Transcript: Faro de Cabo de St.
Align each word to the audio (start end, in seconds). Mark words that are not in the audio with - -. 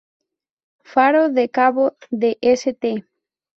Faro 0.83 1.29
de 1.29 1.47
Cabo 1.49 1.95
de 2.09 2.35
St. 2.41 3.05